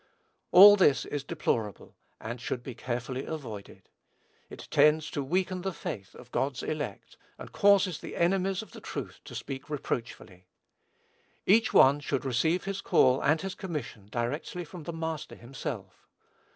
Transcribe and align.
All 0.51 0.77
this 0.77 1.05
is 1.05 1.23
deplorable, 1.23 1.95
and 2.19 2.41
should 2.41 2.63
be 2.63 2.73
carefully 2.73 3.23
avoided. 3.27 3.87
It 4.49 4.67
tends 4.71 5.11
to 5.11 5.21
weaken 5.23 5.61
the 5.61 5.71
faith 5.71 6.15
of 6.15 6.31
God's 6.31 6.63
elect, 6.63 7.17
and 7.37 7.51
causes 7.51 7.99
the 7.99 8.15
enemies 8.15 8.63
of 8.63 8.71
the 8.71 8.81
truth 8.81 9.19
to 9.25 9.35
speak 9.35 9.69
reproachfully. 9.69 10.47
Each 11.45 11.71
one 11.71 11.99
should 11.99 12.25
receive 12.25 12.63
his 12.63 12.81
call 12.81 13.21
and 13.21 13.41
his 13.41 13.53
commission 13.53 14.07
directly 14.09 14.65
from 14.65 14.85
the 14.85 14.91
Master 14.93 15.35
himself. 15.35 16.07